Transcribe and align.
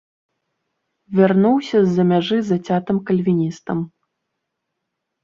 Вярнуўся 1.19 1.77
з-за 1.87 2.05
мяжы 2.11 2.37
зацятым 2.51 2.97
кальвіністам. 3.11 3.85